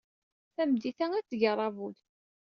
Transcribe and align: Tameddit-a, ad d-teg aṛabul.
Tameddit-a, 0.55 1.05
ad 1.15 1.23
d-teg 1.25 1.41
aṛabul. 1.51 1.95